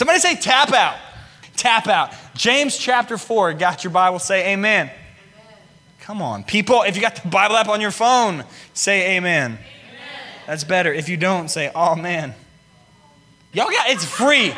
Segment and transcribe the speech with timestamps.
[0.00, 0.96] Somebody say tap out.
[1.56, 2.14] Tap out.
[2.34, 3.52] James chapter 4.
[3.52, 4.18] Got your Bible?
[4.18, 4.86] Say amen.
[4.86, 4.96] amen.
[6.00, 6.42] Come on.
[6.42, 9.58] People, if you got the Bible app on your phone, say amen.
[9.58, 9.60] amen.
[10.46, 10.90] That's better.
[10.90, 12.34] If you don't, say, oh man.
[13.52, 14.54] Y'all got it's free.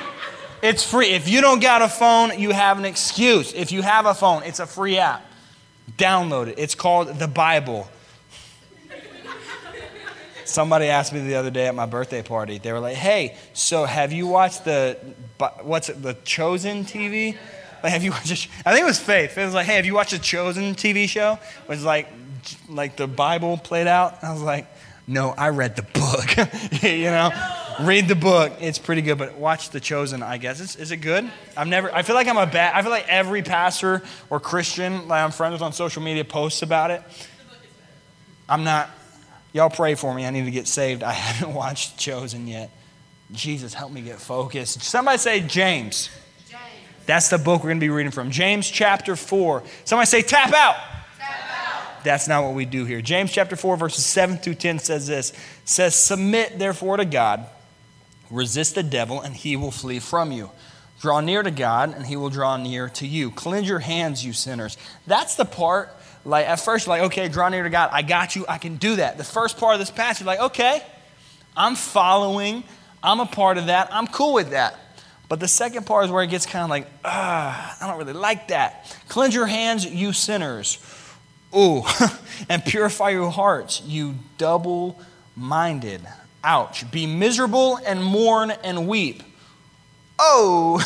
[0.63, 1.09] It's free.
[1.09, 3.53] If you don't got a phone, you have an excuse.
[3.53, 5.27] If you have a phone, it's a free app.
[5.99, 6.55] Download it.
[6.57, 7.89] It's called the Bible.
[10.53, 12.59] Somebody asked me the other day at my birthday party.
[12.59, 14.99] They were like, "Hey, so have you watched the
[15.63, 17.37] what's it, the Chosen TV?
[17.83, 18.49] Like, have you watched?
[18.65, 19.37] I think it was Faith.
[19.37, 22.09] It was like, "Hey, have you watched the Chosen TV show?" It was like,
[22.69, 24.23] like the Bible played out.
[24.23, 24.67] I was like,
[25.07, 26.83] "No, I read the book.
[26.83, 27.31] you know,
[27.81, 28.53] read the book.
[28.61, 30.23] It's pretty good, but watch the Chosen.
[30.23, 31.31] I guess is, is it good?
[31.57, 31.93] I've never.
[31.95, 32.75] I feel like I'm a bad.
[32.75, 36.63] I feel like every pastor or Christian like I'm friends with on social media posts
[36.63, 37.03] about it.
[38.49, 38.91] I'm not.
[39.53, 40.27] Y'all pray for me.
[40.27, 41.03] I need to get saved.
[41.03, 42.71] I haven't watched Chosen yet.
[43.33, 44.83] Jesus, help me get focused.
[44.83, 46.11] Somebody say James.
[46.49, 46.61] James.
[47.07, 48.31] That's the book we're going to be reading from.
[48.31, 49.63] James chapter 4.
[49.85, 50.77] Somebody say tap out.
[51.19, 52.05] Tap out.
[52.05, 53.01] That's not what we do here.
[53.01, 55.33] James chapter 4, verses 7 through 10 says this
[55.65, 57.47] says, Submit therefore to God,
[58.31, 60.51] resist the devil, and he will flee from you.
[61.01, 63.31] Draw near to God, and he will draw near to you.
[63.31, 64.77] Cleanse your hands, you sinners.
[65.07, 65.91] That's the part
[66.25, 67.91] like at first, like, okay, draw near to God.
[67.93, 68.45] I got you.
[68.49, 69.19] I can do that.
[69.19, 70.83] The first part of this passage, like, okay,
[71.57, 72.65] I'm following.
[73.03, 73.89] I'm a part of that.
[73.93, 74.79] I'm cool with that.
[75.29, 78.13] But the second part is where it gets kind of like, ah, I don't really
[78.13, 78.97] like that.
[79.09, 80.79] Cleanse your hands, you sinners.
[81.57, 81.85] Ooh,
[82.49, 85.01] and purify your hearts, you double
[85.37, 86.03] minded.
[86.45, 86.91] Ouch.
[86.91, 89.23] Be miserable and mourn and weep.
[90.19, 90.81] Oh,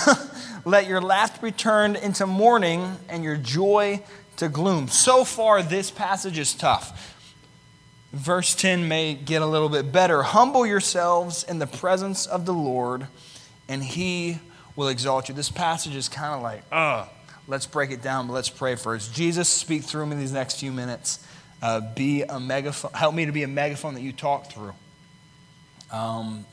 [0.64, 4.02] let your laughter be turned into mourning and your joy
[4.36, 4.88] to gloom.
[4.88, 7.14] So far, this passage is tough.
[8.12, 10.22] Verse 10 may get a little bit better.
[10.22, 13.06] Humble yourselves in the presence of the Lord,
[13.68, 14.38] and he
[14.74, 15.34] will exalt you.
[15.34, 17.08] This passage is kind of like, ugh.
[17.48, 19.14] Let's break it down, but let's pray first.
[19.14, 21.24] Jesus, speak through me these next few minutes.
[21.62, 22.90] Uh, be a megaphone.
[22.92, 24.74] Help me to be a megaphone that you talk through.
[25.92, 26.44] Um,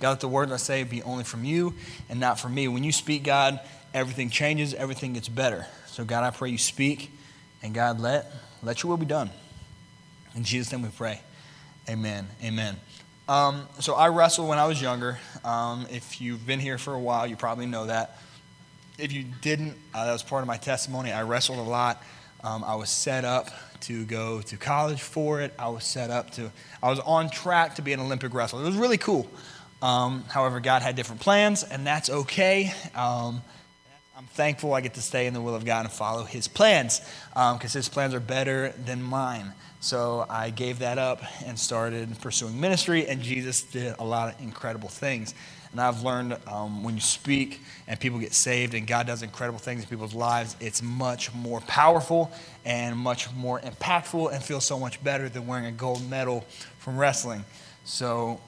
[0.00, 1.74] God, let the words I say be only from you
[2.08, 2.66] and not from me.
[2.66, 3.60] When you speak, God,
[3.92, 5.66] everything changes, everything gets better.
[5.88, 7.10] So, God, I pray you speak
[7.62, 8.30] and God, let,
[8.62, 9.30] let your will be done.
[10.34, 11.20] In Jesus' name we pray.
[11.88, 12.26] Amen.
[12.42, 12.76] Amen.
[13.28, 15.18] Um, so I wrestled when I was younger.
[15.44, 18.18] Um, if you've been here for a while, you probably know that.
[18.98, 21.12] If you didn't, uh, that was part of my testimony.
[21.12, 22.02] I wrestled a lot.
[22.42, 25.52] Um, I was set up to go to college for it.
[25.58, 26.50] I was set up to,
[26.82, 28.62] I was on track to be an Olympic wrestler.
[28.62, 29.28] It was really cool.
[29.82, 32.72] Um, however, God had different plans, and that's okay.
[34.18, 37.00] I'm thankful I get to stay in the will of God and follow His plans
[37.28, 39.52] because um, His plans are better than mine.
[39.78, 44.40] So I gave that up and started pursuing ministry, and Jesus did a lot of
[44.40, 45.36] incredible things.
[45.70, 49.60] And I've learned um, when you speak and people get saved and God does incredible
[49.60, 52.32] things in people's lives, it's much more powerful
[52.64, 56.44] and much more impactful and feels so much better than wearing a gold medal
[56.78, 57.44] from wrestling.
[57.84, 58.40] So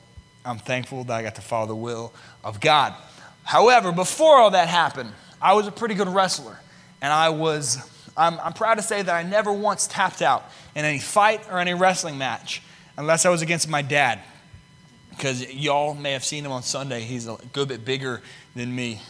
[0.44, 2.92] I'm thankful that I got to follow the will of God.
[3.44, 6.59] However, before all that happened, I was a pretty good wrestler.
[7.03, 7.78] And I was,
[8.17, 11.59] I'm, I'm proud to say that I never once tapped out in any fight or
[11.59, 12.62] any wrestling match
[12.97, 14.21] unless I was against my dad.
[15.11, 17.00] Because y'all may have seen him on Sunday.
[17.00, 18.23] He's a good bit bigger
[18.55, 19.00] than me.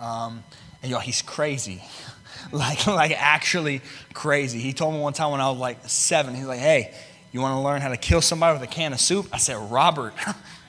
[0.00, 0.44] Um,
[0.82, 1.82] and y'all, he's crazy.
[2.52, 3.82] like, like actually
[4.14, 4.60] crazy.
[4.60, 6.94] He told me one time when I was like seven, he's like, hey,
[7.32, 9.28] you want to learn how to kill somebody with a can of soup?
[9.32, 10.14] I said, Robert,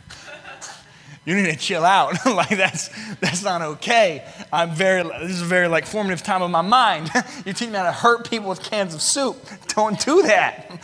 [1.29, 2.13] you need to chill out.
[2.25, 4.25] like that's that's not okay.
[4.51, 7.11] I'm very this is a very like formative time of my mind.
[7.45, 9.37] you teach me how to hurt people with cans of soup.
[9.75, 10.83] Don't do that.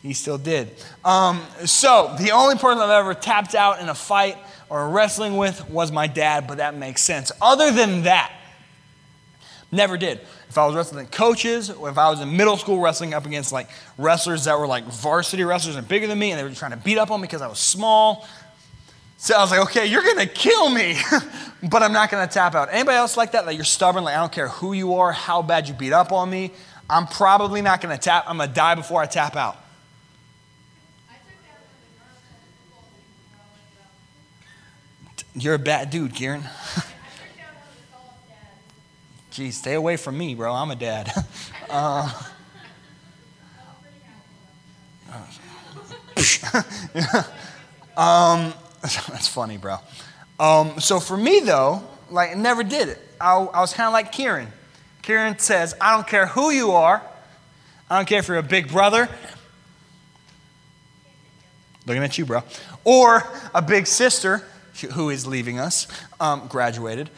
[0.00, 0.74] he still did.
[1.04, 4.38] Um, so the only person I've ever tapped out in a fight
[4.70, 7.30] or wrestling with was my dad, but that makes sense.
[7.42, 8.32] Other than that,
[9.70, 10.20] never did.
[10.48, 13.52] If I was wrestling coaches, or if I was in middle school wrestling up against
[13.52, 13.68] like
[13.98, 16.78] wrestlers that were like varsity wrestlers and bigger than me, and they were trying to
[16.78, 18.26] beat up on me because I was small,
[19.20, 20.96] so I was like, okay, you're gonna kill me,
[21.68, 22.68] but I'm not gonna tap out.
[22.70, 23.46] Anybody else like that?
[23.46, 26.12] Like you're stubborn, like I don't care who you are, how bad you beat up
[26.12, 26.52] on me.
[26.88, 29.56] I'm probably not gonna tap, I'm gonna die before I tap out.
[35.34, 36.42] You're a bad dude, Kieran.
[39.32, 40.52] Geez, stay away from me, bro.
[40.52, 41.12] I'm a dad.
[41.70, 42.12] uh,
[47.96, 48.52] um,
[48.82, 49.78] That's funny, bro.
[50.38, 52.98] Um, so for me, though, like, it never did it.
[53.20, 54.48] I, I was kind of like Kieran.
[55.02, 57.02] Kieran says, I don't care who you are.
[57.90, 59.08] I don't care if you're a big brother.
[61.86, 62.42] Looking at you, bro.
[62.84, 63.22] Or
[63.54, 64.44] a big sister.
[64.94, 65.86] who is leaving us,
[66.20, 67.10] um, graduated.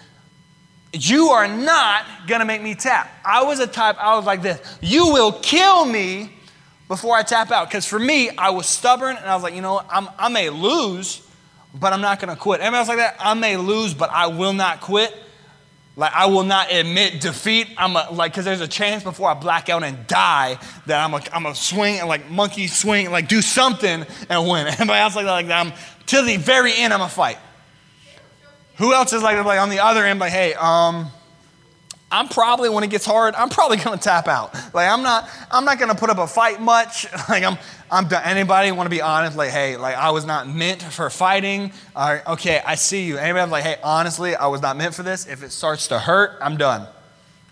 [0.93, 3.11] You are not gonna make me tap.
[3.25, 4.61] I was a type, I was like this.
[4.81, 6.33] You will kill me
[6.89, 7.69] before I tap out.
[7.69, 10.51] Because for me, I was stubborn and I was like, you know I'm, I may
[10.51, 11.23] lose,
[11.75, 12.61] but I'm not gonna quit.
[12.61, 13.17] Anybody else like that?
[13.21, 15.15] I may lose, but I will not quit.
[15.97, 17.69] Like I will not admit defeat.
[17.77, 21.15] I'm a, like because there's a chance before I black out and die that I'm
[21.15, 24.67] a I'm a swing and like monkey swing like do something and win.
[24.79, 25.33] Anybody else like that?
[25.33, 25.51] Like?
[25.51, 25.73] I'm
[26.07, 26.95] till the very end.
[26.95, 27.39] I'm a fight.
[28.77, 30.21] Who else is like like on the other end?
[30.21, 31.11] Like hey, um,
[32.11, 34.55] I'm probably when it gets hard, I'm probably gonna tap out.
[34.75, 37.07] Like I'm not, I'm not gonna put up a fight much.
[37.29, 37.59] Like I'm,
[37.91, 38.25] I'm done.
[38.25, 39.37] Anybody want to be honest?
[39.37, 41.73] Like hey, like I was not meant for fighting.
[41.95, 43.19] All right, okay, I see you.
[43.19, 45.29] Anybody like hey, honestly, I was not meant for this.
[45.29, 46.89] If it starts to hurt, I'm done.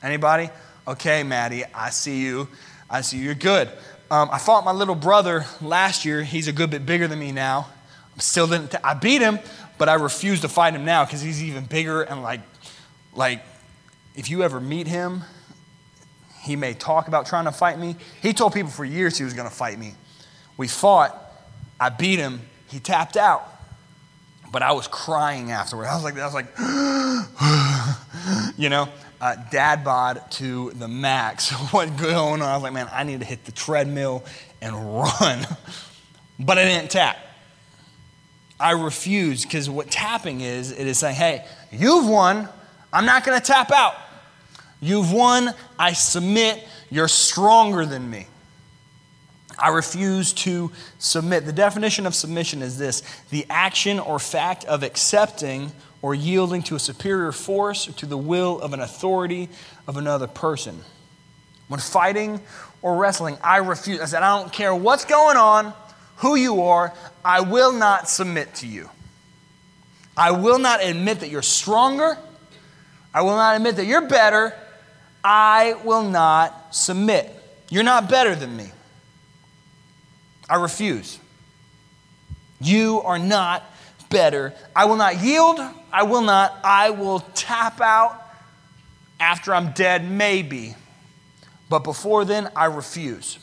[0.03, 0.51] Anybody?
[0.89, 2.49] Okay, Maddie, I see you.
[2.91, 3.25] I see you.
[3.25, 3.69] You're good.
[4.11, 6.23] Um, I fought my little brother last year.
[6.23, 7.69] He's a good bit bigger than me now.
[8.15, 8.73] I'm still didn't.
[8.73, 9.39] T- I beat him,
[9.77, 12.41] but I refuse to fight him now because he's even bigger and like,
[13.15, 13.45] like
[14.19, 15.23] if you ever meet him,
[16.41, 17.95] he may talk about trying to fight me.
[18.21, 19.95] He told people for years he was going to fight me.
[20.57, 21.17] We fought.
[21.79, 22.41] I beat him.
[22.67, 23.49] He tapped out.
[24.51, 25.87] But I was crying afterward.
[25.87, 26.49] I was like, I was like,
[28.59, 28.89] you know,
[29.21, 31.51] uh, dad bod to the max.
[31.73, 32.43] what going on?
[32.43, 34.25] I was like, man, I need to hit the treadmill
[34.61, 35.47] and run.
[36.41, 37.19] but I didn't tap.
[38.59, 42.49] I refused because what tapping is, it is saying, hey, you've won.
[42.93, 43.95] I'm not going to tap out.
[44.81, 45.55] You've won.
[45.79, 46.67] I submit.
[46.91, 48.27] You're stronger than me.
[49.59, 51.45] I refuse to submit.
[51.45, 56.77] The definition of submission is this the action or fact of accepting or yielding to
[56.77, 59.49] a superior force or to the will of an authority
[59.87, 60.81] of another person.
[61.67, 62.41] When fighting
[62.83, 64.01] or wrestling, I refuse.
[64.01, 65.75] I said, I don't care what's going on,
[66.19, 68.89] who you are, I will not submit to you.
[70.17, 72.17] I will not admit that you're stronger.
[73.13, 74.55] I will not admit that you're better.
[75.31, 77.31] I will not submit.
[77.69, 78.71] You're not better than me.
[80.49, 81.19] I refuse.
[82.63, 83.63] You are not
[84.09, 84.55] better.
[84.75, 85.61] I will not yield.
[85.93, 86.59] I will not.
[86.65, 88.19] I will tap out
[89.21, 90.75] after I'm dead, maybe.
[91.69, 93.39] But before then, I refuse.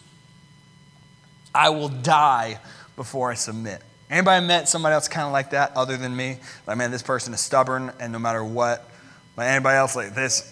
[1.53, 2.57] I will die
[2.95, 3.83] before I submit.
[4.09, 6.37] Anybody met somebody else kind of like that other than me?
[6.65, 8.89] Like, man, this person is stubborn, and no matter what,
[9.37, 10.51] like anybody else, like this,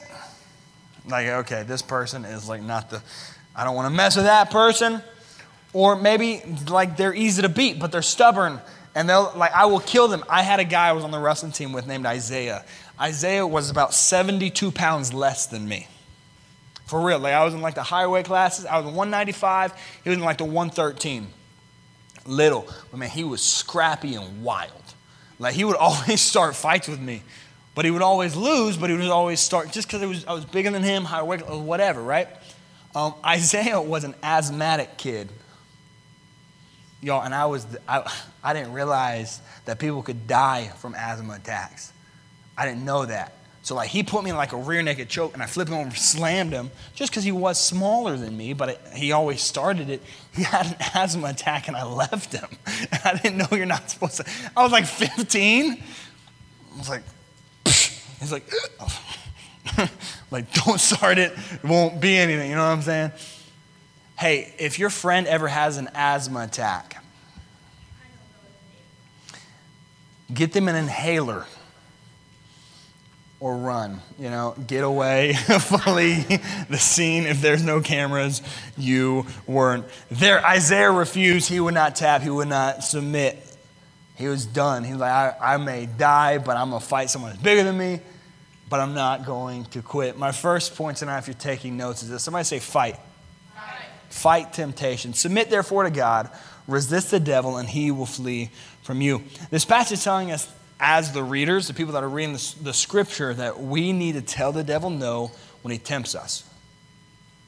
[1.07, 3.01] like, okay, this person is like not the,
[3.55, 5.01] I don't want to mess with that person.
[5.73, 8.59] Or maybe like they're easy to beat, but they're stubborn
[8.95, 10.23] and they'll like, I will kill them.
[10.29, 12.63] I had a guy I was on the wrestling team with named Isaiah.
[13.00, 15.88] Isaiah was about 72 pounds less than me.
[16.85, 17.19] For real.
[17.19, 18.65] Like I was in like the higher weight classes.
[18.65, 19.73] I was 195.
[20.03, 21.27] He was in like the 113.
[22.25, 22.67] Little.
[22.91, 24.71] But man, he was scrappy and wild.
[25.39, 27.23] Like he would always start fights with me.
[27.75, 30.45] But he would always lose, but he would always start just because was, I was
[30.45, 32.27] bigger than him, higher weight, whatever, right?
[32.93, 35.29] Um, Isaiah was an asthmatic kid.
[37.01, 38.09] Y'all, and I was, I,
[38.43, 41.91] I didn't realize that people could die from asthma attacks.
[42.57, 43.33] I didn't know that.
[43.63, 45.77] So like he put me in like a rear naked choke and I flipped him
[45.77, 49.89] over, slammed him, just because he was smaller than me, but it, he always started
[49.89, 50.01] it.
[50.35, 52.47] He had an asthma attack and I left him.
[53.05, 54.25] I didn't know you're not supposed to.
[54.55, 55.71] I was like 15.
[55.71, 57.03] I was like,
[58.23, 58.49] He's like,
[60.31, 61.33] like, don't start it.
[61.51, 62.50] It won't be anything.
[62.50, 63.12] You know what I'm saying?
[64.17, 67.03] Hey, if your friend ever has an asthma attack,
[70.33, 71.45] get them an inhaler
[73.41, 74.00] or run.
[74.17, 76.25] You know, get away, flee
[76.69, 77.25] the scene.
[77.25, 78.41] If there's no cameras,
[78.77, 80.45] you weren't there.
[80.45, 81.50] Isaiah refused.
[81.50, 83.50] He would not tap, he would not submit.
[84.15, 84.86] He was done.
[84.86, 87.77] He's like, I, I may die, but I'm going to fight someone that's bigger than
[87.77, 88.00] me
[88.74, 90.18] but I'm not going to quit.
[90.18, 92.96] My first point tonight, if you're taking notes, is this somebody say, fight.
[93.53, 95.13] Fight, fight temptation.
[95.13, 96.32] Submit, therefore, to God.
[96.68, 98.50] Resist the devil, and he will flee
[98.82, 99.22] from you.
[99.51, 102.74] This passage is telling us, as the readers, the people that are reading the, the
[102.74, 105.30] scripture, that we need to tell the devil no
[105.62, 106.44] when he tempts us.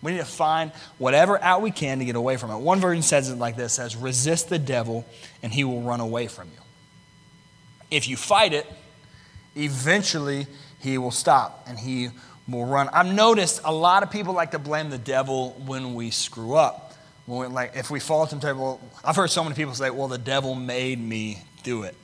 [0.03, 2.58] We need to find whatever out we can to get away from it.
[2.58, 5.08] One version says it like this says, resist the devil
[5.41, 6.62] and he will run away from you.
[7.89, 8.72] If you fight it,
[9.55, 10.46] eventually
[10.85, 12.09] he will stop and he
[12.47, 12.89] will run.
[12.89, 16.93] I've noticed a lot of people like to blame the devil when we screw up.
[17.25, 19.89] When we, like if we fall to temptation, well, I've heard so many people say,
[19.89, 21.95] "Well, the devil made me do it."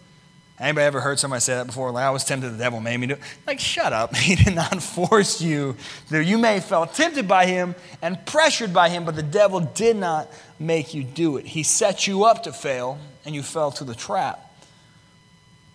[0.60, 1.92] Anybody ever heard somebody say that before?
[1.92, 3.20] Like I was tempted, the devil made me do it.
[3.46, 4.16] Like shut up!
[4.28, 5.76] He did not force you.
[6.10, 9.96] You may have felt tempted by him and pressured by him, but the devil did
[9.96, 10.28] not
[10.60, 11.46] make you do it.
[11.46, 14.51] He set you up to fail, and you fell to the trap.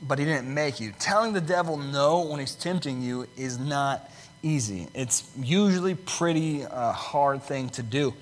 [0.03, 0.93] But he didn't make you.
[0.99, 4.11] Telling the devil no when he's tempting you is not
[4.43, 4.89] easy.
[4.95, 8.15] It's usually pretty uh, hard thing to do.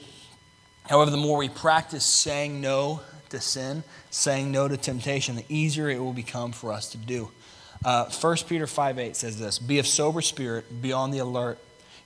[0.89, 3.01] However, the more we practice saying no
[3.31, 7.31] to sin, saying no to temptation, the easier it will become for us to do.
[7.85, 11.59] Uh, 1 Peter 5 8 says this Be of sober spirit, be on the alert.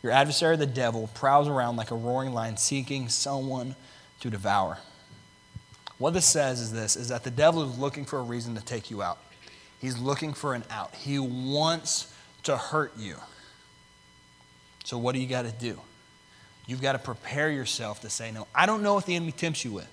[0.03, 3.75] Your adversary, the devil, prowls around like a roaring lion seeking someone
[4.21, 4.79] to devour.
[5.99, 8.65] What this says is this is that the devil is looking for a reason to
[8.65, 9.19] take you out.
[9.80, 10.94] He's looking for an out.
[10.94, 12.12] He wants
[12.44, 13.16] to hurt you.
[14.85, 15.78] So what do you got to do?
[16.66, 18.47] You've got to prepare yourself to say no.
[18.54, 19.88] I don't know what the enemy tempts you with.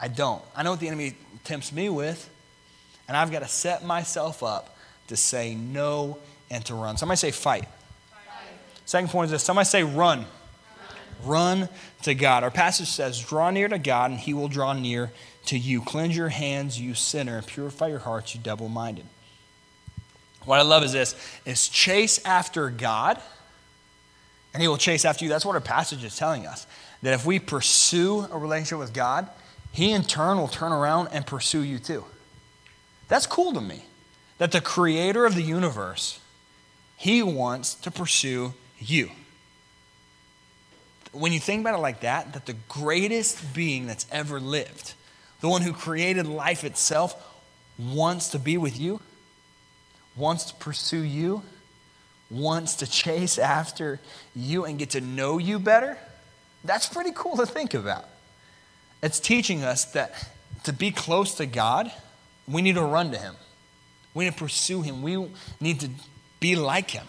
[0.00, 0.42] I don't.
[0.54, 2.30] I know what the enemy tempts me with,
[3.08, 4.76] and I've got to set myself up
[5.08, 6.18] to say no
[6.50, 6.96] and to run.
[6.96, 7.64] Somebody say fight.
[7.64, 8.22] fight.
[8.84, 10.20] Second point is this somebody say run.
[10.20, 10.26] run.
[11.24, 11.68] Run
[12.02, 12.44] to God.
[12.44, 15.10] Our passage says, Draw near to God, and he will draw near
[15.48, 15.80] to you.
[15.82, 19.04] Cleanse your hands, you sinner, and purify your hearts, you double minded.
[20.44, 21.14] What I love is this
[21.44, 23.20] is chase after God,
[24.54, 25.28] and he will chase after you.
[25.28, 26.66] That's what our passage is telling us.
[27.02, 29.28] That if we pursue a relationship with God,
[29.72, 32.04] he in turn will turn around and pursue you too.
[33.08, 33.84] That's cool to me.
[34.38, 36.20] That the creator of the universe,
[36.96, 39.10] he wants to pursue you.
[41.12, 44.94] When you think about it like that, that the greatest being that's ever lived,
[45.40, 47.14] the one who created life itself,
[47.78, 49.00] wants to be with you,
[50.16, 51.42] wants to pursue you,
[52.30, 54.00] wants to chase after
[54.34, 55.96] you and get to know you better,
[56.64, 58.04] that's pretty cool to think about.
[59.02, 60.28] It's teaching us that
[60.64, 61.90] to be close to God,
[62.46, 63.34] we need to run to Him.
[64.12, 65.02] We need to pursue Him.
[65.02, 65.28] We
[65.60, 65.90] need to
[66.40, 67.06] be like Him.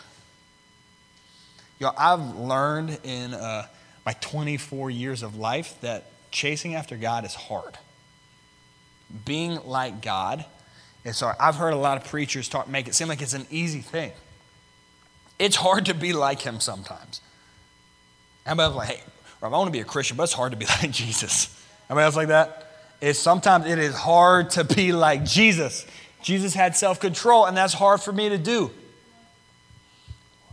[1.79, 3.65] Know, I've learned in uh,
[4.05, 7.77] my 24 years of life that chasing after God is hard.
[9.25, 10.45] Being like God
[11.03, 11.35] is hard.
[11.39, 14.11] I've heard a lot of preachers talk, make it seem like it's an easy thing.
[15.37, 17.21] It's hard to be like Him sometimes.
[18.45, 19.03] Everybody's like, hey,
[19.41, 21.55] I want to be a Christian, but it's hard to be like Jesus.
[21.89, 22.65] Anybody else like that?
[23.01, 25.85] It's sometimes it is hard to be like Jesus.
[26.21, 28.71] Jesus had self-control, and that's hard for me to do.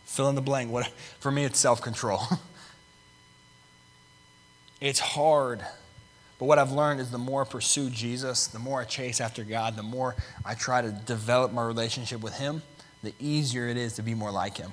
[0.04, 0.70] Fill in the blank.
[0.70, 0.86] What
[1.18, 2.20] for me it's self-control.
[4.80, 5.64] it's hard.
[6.38, 9.42] But what I've learned is the more I pursue Jesus, the more I chase after
[9.42, 12.62] God, the more I try to develop my relationship with Him,
[13.02, 14.72] the easier it is to be more like Him.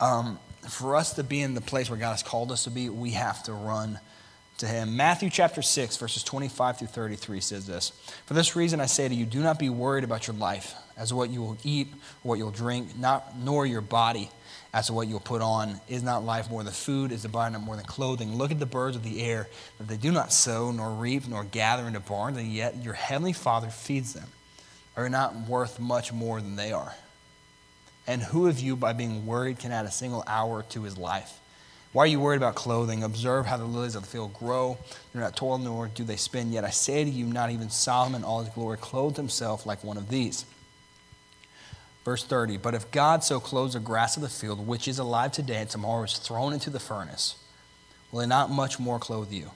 [0.00, 2.88] Um, for us to be in the place where God has called us to be,
[2.88, 3.98] we have to run
[4.58, 4.96] to him.
[4.96, 7.90] Matthew chapter 6, verses 25 through 33 says this
[8.26, 11.12] For this reason I say to you, do not be worried about your life as
[11.12, 11.88] what you will eat
[12.22, 14.30] or what you'll drink, not, nor your body
[14.74, 15.80] as to what you'll put on.
[15.88, 17.12] Is not life more than food?
[17.12, 18.36] Is the body not more than clothing?
[18.36, 21.44] Look at the birds of the air, that they do not sow, nor reap, nor
[21.44, 24.26] gather into barns, and yet your heavenly Father feeds them.
[24.96, 26.94] Are not worth much more than they are?
[28.06, 31.40] And who of you, by being worried, can add a single hour to his life?
[31.92, 33.04] Why are you worried about clothing?
[33.04, 34.76] Observe how the lilies of the field grow.
[35.12, 36.52] They're not toil nor do they spin.
[36.52, 39.96] Yet I say to you, not even Solomon, all his glory, clothed himself like one
[39.96, 40.44] of these.
[42.04, 45.32] Verse 30 But if God so clothes the grass of the field, which is alive
[45.32, 47.36] today and tomorrow is thrown into the furnace,
[48.12, 49.50] will he not much more clothe you?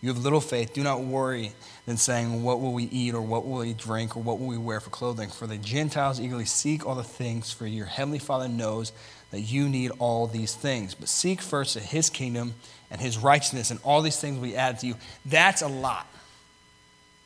[0.00, 0.74] You have little faith.
[0.74, 1.52] Do not worry
[1.86, 4.58] then saying, What will we eat, or what will we drink, or what will we
[4.58, 5.28] wear for clothing?
[5.28, 8.92] For the Gentiles eagerly seek all the things, for your heavenly Father knows
[9.30, 10.94] that you need all these things.
[10.94, 12.54] But seek first his kingdom
[12.90, 14.94] and his righteousness, and all these things we add to you.
[15.26, 16.06] That's a lot.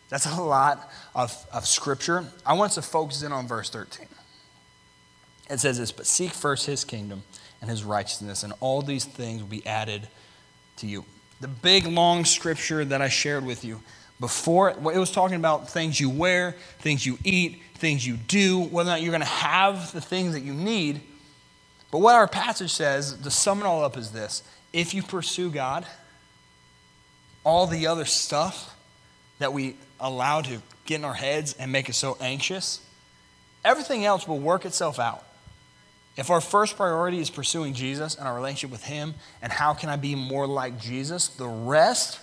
[0.08, 2.24] That's a lot of, of scripture.
[2.44, 4.06] I want us to focus in on verse 13.
[5.52, 7.22] It says this But seek first his kingdom
[7.60, 10.08] and his righteousness, and all these things will be added
[10.78, 11.04] to you.
[11.40, 13.80] The big, long scripture that I shared with you
[14.18, 18.90] before, it was talking about things you wear, things you eat, things you do, whether
[18.90, 21.00] or not you're going to have the things that you need
[21.92, 24.42] but what our passage says, to sum it all up, is this
[24.72, 25.86] if you pursue God,
[27.44, 28.74] all the other stuff
[29.38, 32.80] that we allow to get in our heads and make us so anxious,
[33.64, 35.22] everything else will work itself out.
[36.16, 39.88] If our first priority is pursuing Jesus and our relationship with Him and how can
[39.88, 42.20] I be more like Jesus, the rest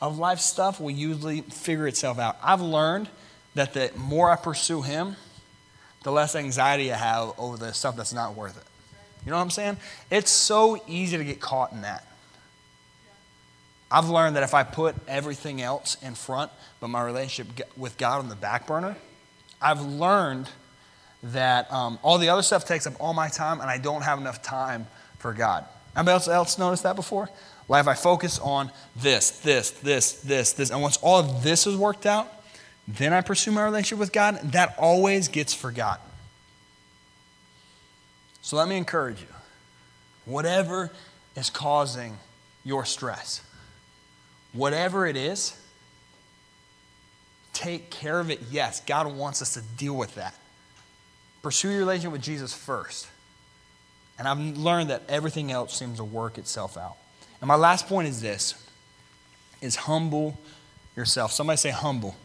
[0.00, 2.38] of life stuff will usually figure itself out.
[2.42, 3.08] I've learned
[3.54, 5.16] that the more I pursue Him,
[6.02, 8.64] the less anxiety I have over the stuff that's not worth it.
[9.24, 9.76] You know what I'm saying?
[10.10, 12.06] It's so easy to get caught in that.
[13.90, 16.50] I've learned that if I put everything else in front,
[16.80, 18.96] but my relationship with God on the back burner,
[19.60, 20.48] I've learned
[21.32, 24.18] that um, all the other stuff takes up all my time and I don't have
[24.18, 24.86] enough time
[25.18, 25.64] for God.
[25.96, 27.28] Anybody else, else noticed that before?
[27.68, 31.66] Like if I focus on this, this, this, this, this, and once all of this
[31.66, 32.32] is worked out,
[32.86, 36.04] then I pursue my relationship with God, that always gets forgotten.
[38.42, 39.26] So let me encourage you
[40.24, 40.92] whatever
[41.34, 42.18] is causing
[42.64, 43.42] your stress,
[44.52, 45.60] whatever it is,
[47.52, 48.40] take care of it.
[48.50, 50.34] Yes, God wants us to deal with that.
[51.46, 53.06] Pursue your relationship with Jesus first.
[54.18, 56.96] And I've learned that everything else seems to work itself out.
[57.40, 58.68] And my last point is this
[59.60, 60.40] is humble
[60.96, 61.30] yourself.
[61.30, 62.16] Somebody say humble.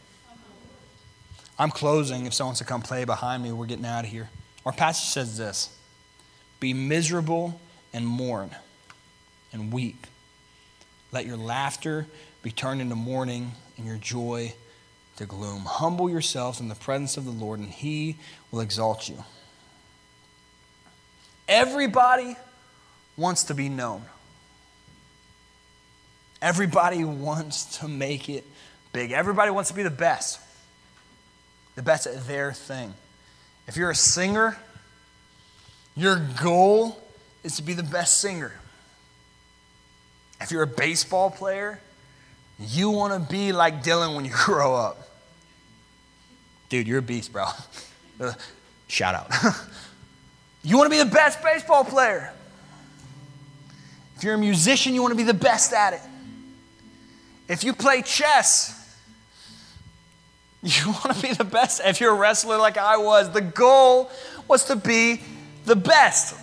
[1.59, 2.25] I'm closing.
[2.25, 4.27] If someone wants to come play behind me, we're getting out of here.
[4.65, 5.69] Our passage says this
[6.59, 7.61] Be miserable
[7.93, 8.49] and mourn
[9.53, 10.07] and weep.
[11.11, 12.07] Let your laughter
[12.41, 14.55] be turned into mourning and your joy
[15.17, 15.65] to gloom.
[15.65, 18.17] Humble yourselves in the presence of the Lord, and he
[18.51, 19.23] will exalt you.
[21.47, 22.35] Everybody
[23.17, 24.03] wants to be known.
[26.41, 28.45] Everybody wants to make it
[28.93, 29.11] big.
[29.11, 30.39] Everybody wants to be the best,
[31.75, 32.93] the best at their thing.
[33.67, 34.57] If you're a singer,
[35.95, 37.01] your goal
[37.43, 38.53] is to be the best singer.
[40.39, 41.79] If you're a baseball player,
[42.59, 45.09] you want to be like Dylan when you grow up.
[46.69, 47.45] Dude, you're a beast, bro.
[48.87, 49.31] Shout out.
[50.63, 52.33] you want to be the best baseball player.
[54.17, 56.01] If you're a musician, you want to be the best at it.
[57.47, 58.77] If you play chess,
[60.63, 61.81] you want to be the best.
[61.83, 64.11] If you're a wrestler like I was, the goal
[64.47, 65.21] was to be
[65.65, 66.35] the best.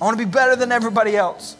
[0.00, 1.56] I want to be better than everybody else.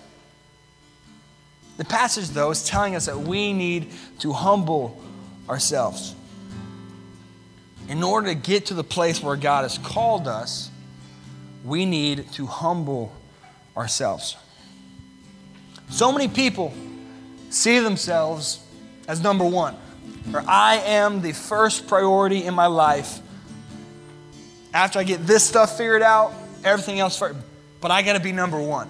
[1.76, 3.90] The passage, though, is telling us that we need
[4.21, 5.02] to humble
[5.49, 6.14] ourselves.
[7.88, 10.71] In order to get to the place where God has called us,
[11.64, 13.12] we need to humble
[13.76, 14.37] ourselves.
[15.90, 16.75] So many people
[17.50, 18.61] see themselves
[19.07, 19.76] as number one,
[20.35, 23.21] or I am the first priority in my life.
[24.75, 27.38] After I get this stuff figured out, everything else first.
[27.81, 28.88] But I got to be number one.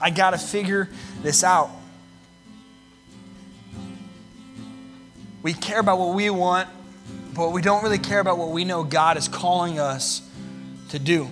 [0.00, 0.88] I got to figure
[1.22, 1.70] this out.
[5.42, 6.68] We care about what we want,
[7.34, 10.22] but we don't really care about what we know God is calling us
[10.90, 11.28] to do.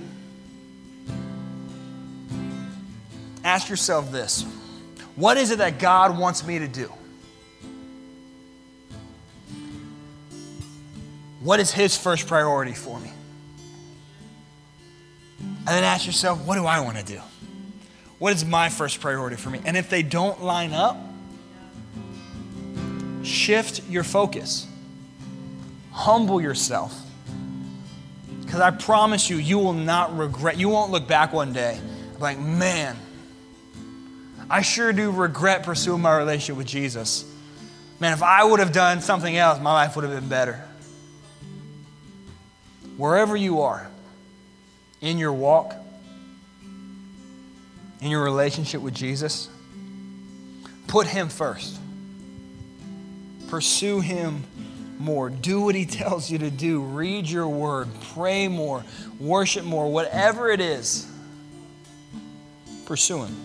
[3.44, 4.44] Ask yourself this
[5.16, 6.92] what is it that God wants me to do?
[11.40, 13.10] What is His first priority for me?
[15.38, 17.20] And then ask yourself, what do I want to do?
[18.18, 19.60] What is my first priority for me?
[19.64, 20.96] And if they don't line up,
[23.22, 24.66] shift your focus,
[26.00, 26.98] humble yourself.
[28.40, 31.78] Because I promise you, you will not regret, you won't look back one day
[32.18, 32.96] like, man,
[34.48, 37.24] I sure do regret pursuing my relationship with Jesus.
[38.00, 40.62] Man, if I would have done something else, my life would have been better.
[42.96, 43.88] Wherever you are,
[45.00, 45.74] in your walk,
[48.00, 49.48] in your relationship with Jesus,
[50.88, 51.78] put Him first.
[53.48, 54.44] Pursue Him
[55.00, 55.30] more.
[55.30, 56.80] Do what He tells you to do.
[56.82, 57.88] Read your word.
[58.14, 58.84] Pray more.
[59.18, 59.90] Worship more.
[59.90, 61.10] Whatever it is,
[62.84, 63.36] pursue Him.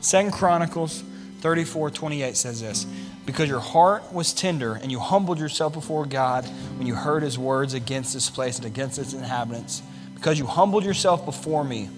[0.00, 1.02] Second Chronicles
[1.40, 2.86] 34 28 says this
[3.24, 6.44] Because your heart was tender and you humbled yourself before God
[6.78, 9.82] when you heard his words against this place and against its inhabitants,
[10.14, 11.88] because you humbled yourself before me,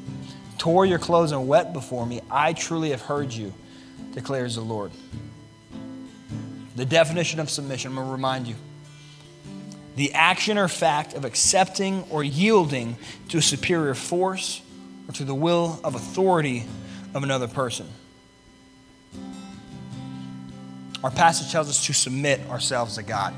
[0.56, 3.52] tore your clothes and wept before me, I truly have heard you,
[4.12, 4.90] declares the Lord.
[6.78, 8.54] The definition of submission, I'm going to remind you
[9.96, 12.96] the action or fact of accepting or yielding
[13.30, 14.62] to a superior force
[15.08, 16.66] or to the will of authority
[17.14, 17.88] of another person.
[21.02, 23.34] Our passage tells us to submit ourselves to God.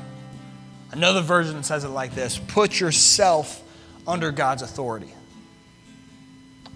[0.93, 3.63] Another version says it like this Put yourself
[4.07, 5.15] under God's authority.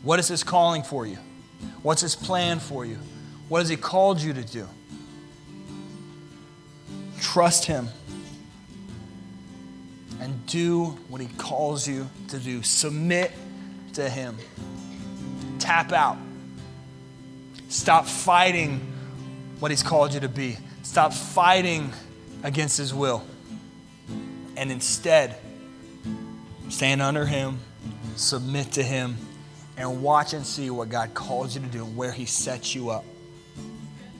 [0.02, 1.18] What is His calling for you?
[1.82, 2.96] What's His plan for you?
[3.50, 4.66] What has He called you to do?
[7.24, 7.88] Trust Him
[10.20, 12.62] and do what He calls you to do.
[12.62, 13.32] Submit
[13.94, 14.36] to Him.
[15.58, 16.18] Tap out.
[17.70, 18.92] Stop fighting
[19.58, 20.58] what He's called you to be.
[20.82, 21.90] Stop fighting
[22.42, 23.24] against His will.
[24.56, 25.36] And instead,
[26.68, 27.58] stand under Him,
[28.16, 29.16] submit to Him,
[29.78, 32.90] and watch and see what God calls you to do and where He sets you
[32.90, 33.04] up.